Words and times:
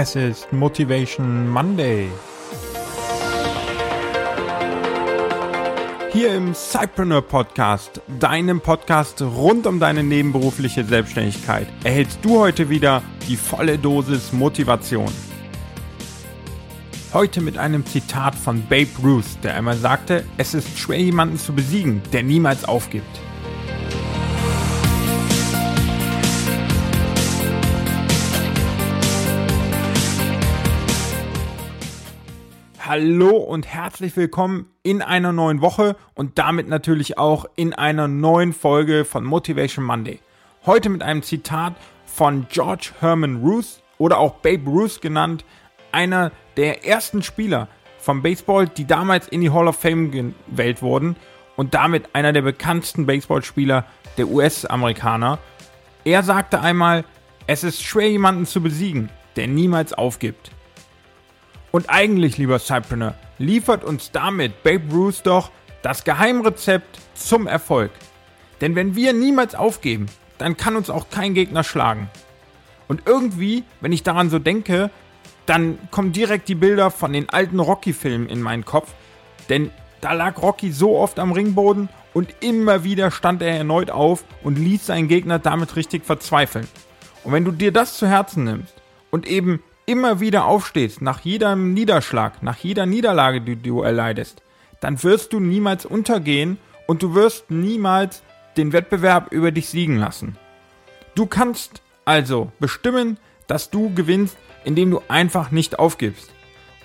Es 0.00 0.14
ist 0.14 0.52
Motivation 0.52 1.48
Monday. 1.48 2.08
Hier 6.12 6.36
im 6.36 6.54
Cypreneur 6.54 7.20
Podcast, 7.20 8.00
deinem 8.20 8.60
Podcast 8.60 9.20
rund 9.20 9.66
um 9.66 9.80
deine 9.80 10.04
nebenberufliche 10.04 10.84
Selbstständigkeit, 10.84 11.66
erhältst 11.82 12.20
du 12.22 12.38
heute 12.38 12.70
wieder 12.70 13.02
die 13.26 13.34
volle 13.34 13.76
Dosis 13.76 14.32
Motivation. 14.32 15.10
Heute 17.12 17.40
mit 17.40 17.58
einem 17.58 17.84
Zitat 17.84 18.36
von 18.36 18.62
Babe 18.68 18.90
Ruth, 19.02 19.42
der 19.42 19.56
einmal 19.56 19.76
sagte, 19.76 20.24
es 20.36 20.54
ist 20.54 20.78
schwer 20.78 21.00
jemanden 21.00 21.38
zu 21.38 21.52
besiegen, 21.52 22.02
der 22.12 22.22
niemals 22.22 22.64
aufgibt. 22.64 23.18
Hallo 32.88 33.36
und 33.36 33.66
herzlich 33.66 34.16
willkommen 34.16 34.64
in 34.82 35.02
einer 35.02 35.30
neuen 35.30 35.60
Woche 35.60 35.94
und 36.14 36.38
damit 36.38 36.68
natürlich 36.68 37.18
auch 37.18 37.44
in 37.54 37.74
einer 37.74 38.08
neuen 38.08 38.54
Folge 38.54 39.04
von 39.04 39.24
Motivation 39.24 39.84
Monday. 39.84 40.20
Heute 40.64 40.88
mit 40.88 41.02
einem 41.02 41.22
Zitat 41.22 41.74
von 42.06 42.46
George 42.48 42.92
Herman 43.00 43.42
Ruth 43.42 43.82
oder 43.98 44.16
auch 44.16 44.36
Babe 44.36 44.70
Ruth 44.70 45.02
genannt, 45.02 45.44
einer 45.92 46.32
der 46.56 46.86
ersten 46.86 47.22
Spieler 47.22 47.68
vom 47.98 48.22
Baseball, 48.22 48.66
die 48.66 48.86
damals 48.86 49.28
in 49.28 49.42
die 49.42 49.50
Hall 49.50 49.68
of 49.68 49.78
Fame 49.78 50.10
gewählt 50.10 50.80
wurden 50.80 51.16
und 51.56 51.74
damit 51.74 52.14
einer 52.14 52.32
der 52.32 52.40
bekanntesten 52.40 53.04
Baseballspieler 53.04 53.84
der 54.16 54.28
US-Amerikaner. 54.28 55.38
Er 56.06 56.22
sagte 56.22 56.62
einmal, 56.62 57.04
es 57.46 57.64
ist 57.64 57.82
schwer 57.82 58.10
jemanden 58.10 58.46
zu 58.46 58.62
besiegen, 58.62 59.10
der 59.36 59.46
niemals 59.46 59.92
aufgibt. 59.92 60.52
Und 61.70 61.90
eigentlich, 61.90 62.38
lieber 62.38 62.58
Cypreneur, 62.58 63.14
liefert 63.38 63.84
uns 63.84 64.10
damit 64.10 64.62
Babe 64.62 64.92
Ruth 64.92 65.20
doch 65.24 65.50
das 65.82 66.04
Geheimrezept 66.04 66.98
zum 67.14 67.46
Erfolg. 67.46 67.90
Denn 68.60 68.74
wenn 68.74 68.96
wir 68.96 69.12
niemals 69.12 69.54
aufgeben, 69.54 70.06
dann 70.38 70.56
kann 70.56 70.76
uns 70.76 70.90
auch 70.90 71.10
kein 71.10 71.34
Gegner 71.34 71.64
schlagen. 71.64 72.10
Und 72.88 73.02
irgendwie, 73.06 73.64
wenn 73.80 73.92
ich 73.92 74.02
daran 74.02 74.30
so 74.30 74.38
denke, 74.38 74.90
dann 75.46 75.78
kommen 75.90 76.12
direkt 76.12 76.48
die 76.48 76.54
Bilder 76.54 76.90
von 76.90 77.12
den 77.12 77.28
alten 77.28 77.60
Rocky-Filmen 77.60 78.28
in 78.28 78.42
meinen 78.42 78.64
Kopf. 78.64 78.92
Denn 79.48 79.70
da 80.00 80.12
lag 80.12 80.40
Rocky 80.42 80.72
so 80.72 80.96
oft 80.96 81.18
am 81.18 81.32
Ringboden 81.32 81.88
und 82.14 82.34
immer 82.40 82.84
wieder 82.84 83.10
stand 83.10 83.42
er 83.42 83.56
erneut 83.56 83.90
auf 83.90 84.24
und 84.42 84.58
ließ 84.58 84.86
seinen 84.86 85.08
Gegner 85.08 85.38
damit 85.38 85.76
richtig 85.76 86.04
verzweifeln. 86.04 86.68
Und 87.24 87.32
wenn 87.32 87.44
du 87.44 87.52
dir 87.52 87.72
das 87.72 87.98
zu 87.98 88.06
Herzen 88.06 88.44
nimmst 88.44 88.74
und 89.10 89.26
eben 89.26 89.62
immer 89.88 90.20
wieder 90.20 90.44
aufstehst, 90.44 91.00
nach 91.00 91.20
jedem 91.20 91.72
Niederschlag, 91.72 92.42
nach 92.42 92.58
jeder 92.58 92.84
Niederlage, 92.84 93.40
die 93.40 93.56
du 93.56 93.80
erleidest, 93.80 94.42
dann 94.80 95.02
wirst 95.02 95.32
du 95.32 95.40
niemals 95.40 95.86
untergehen 95.86 96.58
und 96.86 97.02
du 97.02 97.14
wirst 97.14 97.50
niemals 97.50 98.22
den 98.58 98.74
Wettbewerb 98.74 99.32
über 99.32 99.50
dich 99.50 99.70
siegen 99.70 99.96
lassen. 99.96 100.36
Du 101.14 101.24
kannst 101.24 101.80
also 102.04 102.52
bestimmen, 102.60 103.16
dass 103.46 103.70
du 103.70 103.94
gewinnst, 103.94 104.36
indem 104.64 104.90
du 104.90 105.00
einfach 105.08 105.50
nicht 105.50 105.78
aufgibst. 105.78 106.30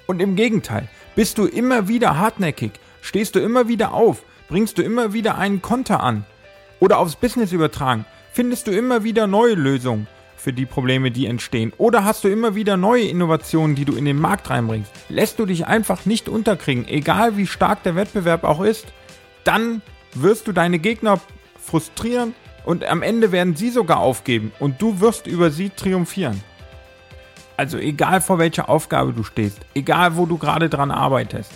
Und 0.07 0.21
im 0.21 0.37
Gegenteil, 0.37 0.87
bist 1.13 1.37
du 1.37 1.45
immer 1.45 1.89
wieder 1.89 2.17
hartnäckig, 2.17 2.71
stehst 3.01 3.35
du 3.35 3.39
immer 3.39 3.67
wieder 3.67 3.93
auf, 3.93 4.23
bringst 4.47 4.77
du 4.77 4.81
immer 4.81 5.11
wieder 5.11 5.37
einen 5.37 5.61
Konter 5.61 6.01
an 6.01 6.25
oder 6.79 6.99
aufs 6.99 7.17
Business 7.17 7.51
übertragen, 7.51 8.05
findest 8.31 8.67
du 8.67 8.71
immer 8.71 9.03
wieder 9.03 9.27
neue 9.27 9.55
Lösungen, 9.55 10.07
für 10.43 10.53
die 10.53 10.65
Probleme, 10.65 11.09
die 11.09 11.25
entstehen? 11.25 11.71
Oder 11.77 12.03
hast 12.03 12.25
du 12.25 12.27
immer 12.27 12.53
wieder 12.53 12.75
neue 12.75 13.05
Innovationen, 13.05 13.75
die 13.75 13.85
du 13.85 13.95
in 13.95 14.03
den 14.03 14.19
Markt 14.19 14.49
reinbringst? 14.49 14.91
Lässt 15.07 15.39
du 15.39 15.45
dich 15.45 15.67
einfach 15.67 16.05
nicht 16.05 16.27
unterkriegen, 16.27 16.85
egal 16.87 17.37
wie 17.37 17.47
stark 17.47 17.83
der 17.83 17.95
Wettbewerb 17.95 18.43
auch 18.43 18.61
ist? 18.61 18.87
Dann 19.45 19.81
wirst 20.13 20.47
du 20.47 20.51
deine 20.51 20.79
Gegner 20.79 21.21
frustrieren 21.57 22.35
und 22.65 22.83
am 22.83 23.01
Ende 23.01 23.31
werden 23.31 23.55
sie 23.55 23.69
sogar 23.69 23.99
aufgeben 23.99 24.51
und 24.59 24.81
du 24.81 24.99
wirst 24.99 25.27
über 25.27 25.49
sie 25.49 25.69
triumphieren. 25.69 26.43
Also 27.55 27.77
egal 27.77 28.19
vor 28.19 28.37
welcher 28.37 28.67
Aufgabe 28.67 29.13
du 29.13 29.23
stehst, 29.23 29.59
egal 29.73 30.17
wo 30.17 30.25
du 30.25 30.37
gerade 30.37 30.69
dran 30.69 30.91
arbeitest, 30.91 31.51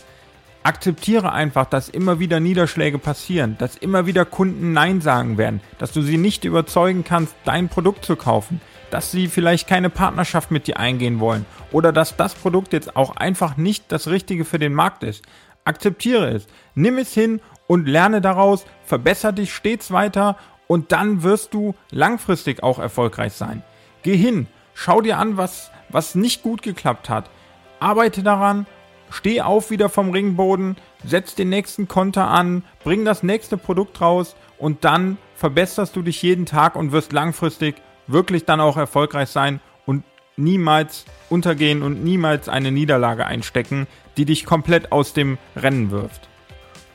akzeptiere 0.63 1.31
einfach, 1.31 1.66
dass 1.66 1.90
immer 1.90 2.19
wieder 2.19 2.40
Niederschläge 2.40 3.00
passieren, 3.00 3.57
dass 3.57 3.75
immer 3.75 4.06
wieder 4.06 4.25
Kunden 4.25 4.73
Nein 4.73 5.01
sagen 5.01 5.38
werden, 5.38 5.61
dass 5.78 5.91
du 5.91 6.01
sie 6.01 6.17
nicht 6.17 6.45
überzeugen 6.45 7.03
kannst, 7.03 7.35
dein 7.45 7.67
Produkt 7.67 8.06
zu 8.06 8.16
kaufen, 8.16 8.61
dass 8.89 9.11
sie 9.11 9.27
vielleicht 9.27 9.67
keine 9.67 9.89
Partnerschaft 9.89 10.51
mit 10.51 10.67
dir 10.67 10.79
eingehen 10.79 11.19
wollen 11.19 11.45
oder 11.71 11.91
dass 11.91 12.15
das 12.15 12.35
Produkt 12.35 12.73
jetzt 12.73 12.95
auch 12.95 13.15
einfach 13.15 13.57
nicht 13.57 13.91
das 13.91 14.07
Richtige 14.07 14.45
für 14.45 14.59
den 14.59 14.73
Markt 14.73 15.03
ist. 15.03 15.23
Akzeptiere 15.65 16.29
es, 16.29 16.47
nimm 16.75 16.97
es 16.97 17.13
hin 17.13 17.41
und 17.67 17.87
lerne 17.87 18.21
daraus, 18.21 18.65
verbessere 18.85 19.33
dich 19.33 19.53
stets 19.53 19.91
weiter 19.91 20.37
und 20.67 20.91
dann 20.91 21.23
wirst 21.23 21.53
du 21.53 21.75
langfristig 21.91 22.63
auch 22.63 22.79
erfolgreich 22.79 23.33
sein. 23.33 23.63
Geh 24.03 24.15
hin, 24.15 24.47
schau 24.73 25.01
dir 25.01 25.17
an, 25.17 25.37
was, 25.37 25.71
was 25.89 26.15
nicht 26.15 26.43
gut 26.43 26.61
geklappt 26.61 27.09
hat, 27.09 27.29
arbeite 27.79 28.23
daran, 28.23 28.65
steh 29.09 29.41
auf 29.41 29.71
wieder 29.71 29.89
vom 29.89 30.11
Ringboden, 30.11 30.77
setz 31.03 31.35
den 31.35 31.49
nächsten 31.49 31.87
Konter 31.87 32.27
an, 32.27 32.63
bring 32.83 33.05
das 33.05 33.23
nächste 33.23 33.57
Produkt 33.57 34.01
raus 34.01 34.35
und 34.57 34.83
dann 34.83 35.17
verbesserst 35.35 35.95
du 35.95 36.01
dich 36.01 36.21
jeden 36.21 36.45
Tag 36.45 36.75
und 36.75 36.91
wirst 36.91 37.13
langfristig 37.13 37.75
wirklich 38.07 38.45
dann 38.45 38.59
auch 38.59 38.78
erfolgreich 38.78 39.29
sein 39.29 39.59
und 39.85 40.03
niemals 40.38 41.06
untergehen 41.29 41.84
und 41.84 42.03
niemals 42.03 42.50
eine 42.50 42.72
Niederlage 42.72 43.25
einstecken, 43.25 43.88
die 44.18 44.25
dich 44.25 44.45
komplett 44.45 44.91
aus 44.91 45.13
dem 45.13 45.38
Rennen 45.56 45.91
wirft. 45.91 46.29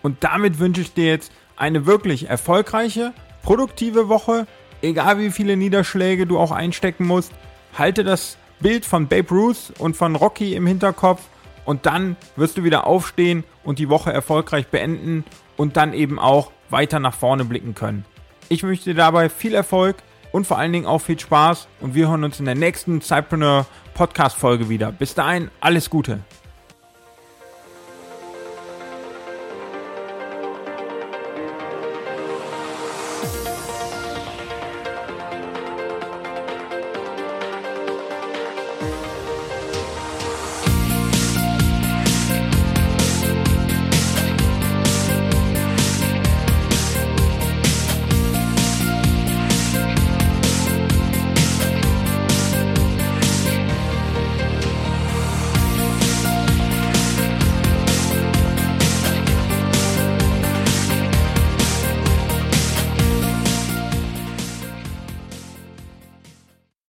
Und 0.03 0.25
damit 0.25 0.59
wünsche 0.59 0.81
ich 0.81 0.95
dir 0.95 1.07
jetzt 1.07 1.33
eine 1.57 1.87
wirklich 1.87 2.29
erfolgreiche, 2.29 3.13
produktive 3.43 4.09
Woche, 4.09 4.47
egal 4.81 5.19
wie 5.19 5.31
viele 5.31 5.57
Niederschläge 5.57 6.27
du 6.27 6.39
auch 6.39 6.51
einstecken 6.51 7.07
musst. 7.07 7.33
Halte 7.77 8.05
das 8.05 8.37
Bild 8.61 8.85
von 8.85 9.09
Babe 9.09 9.29
Ruth 9.31 9.73
und 9.79 9.97
von 9.97 10.17
Rocky 10.17 10.55
im 10.55 10.67
Hinterkopf 10.67 11.23
und 11.65 11.87
dann 11.87 12.17
wirst 12.37 12.59
du 12.59 12.65
wieder 12.65 12.87
aufstehen 12.87 13.45
und 13.65 13.79
die 13.79 13.89
Woche 13.89 14.13
erfolgreich 14.13 14.69
beenden 14.69 15.25
und 15.57 15.77
dann 15.77 15.93
eben 15.93 16.19
auch 16.19 16.51
weiter 16.71 17.01
nach 17.01 17.15
vorne 17.15 17.45
blicken 17.45 17.75
können. 17.75 18.05
Ich 18.49 18.63
wünsche 18.63 18.85
dir 18.85 18.95
dabei 18.95 19.29
viel 19.29 19.55
Erfolg 19.55 19.97
und 20.33 20.47
vor 20.47 20.59
allen 20.59 20.73
Dingen 20.73 20.87
auch 20.87 20.99
viel 20.99 21.19
Spaß 21.19 21.69
und 21.81 21.95
wir 21.95 22.09
hören 22.09 22.25
uns 22.25 22.41
in 22.41 22.47
der 22.47 22.55
nächsten 22.55 23.01
Cypreneur 23.01 23.67
Podcast 23.95 24.37
Folge 24.37 24.69
wieder. 24.69 24.91
Bis 24.91 25.15
dahin, 25.15 25.51
alles 25.61 25.89
Gute. 25.91 26.21